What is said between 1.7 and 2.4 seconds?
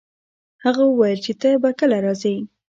کله راځي؟